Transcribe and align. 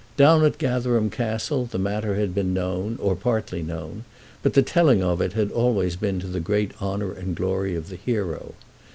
Down 0.17 0.43
at 0.43 0.57
Gatherum 0.57 1.11
Castle 1.11 1.65
the 1.67 1.77
matter 1.77 2.15
had 2.15 2.33
been 2.33 2.55
known, 2.55 2.97
or 2.99 3.15
partly 3.15 3.61
known, 3.61 4.03
but 4.41 4.53
the 4.53 4.63
telling 4.63 5.03
of 5.03 5.21
it 5.21 5.33
had 5.33 5.51
always 5.51 5.95
been 5.95 6.19
to 6.21 6.27
the 6.27 6.39
great 6.39 6.71
honour 6.81 7.11
and 7.11 7.35
glory 7.35 7.75
of 7.75 7.89
the 7.89 7.97
hero. 7.97 8.55